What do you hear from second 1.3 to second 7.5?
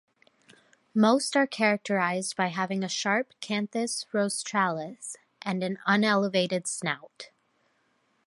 are characterized by having a sharp "canthus rostralis" and an unelevated snout.